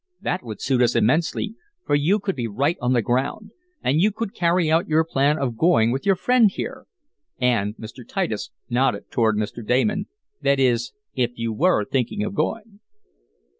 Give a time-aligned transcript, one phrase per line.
[0.19, 1.53] That would suit us immensely,
[1.85, 3.51] for you could be right on the ground.
[3.83, 6.87] And you could carry out your plan of going with your friend here,"
[7.37, 7.99] and Mr.
[8.07, 9.63] Titus nodded toward Mr.
[9.63, 10.07] Damon.
[10.41, 12.79] "That is, if you were thinking of going."